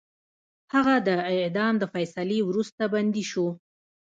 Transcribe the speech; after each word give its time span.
هغه 0.73 0.95
د 1.07 1.09
اعدام 1.31 1.73
د 1.79 1.83
فیصلې 1.93 2.39
وروسته 2.43 2.81
بندي 2.93 3.23
شو. 3.31 3.47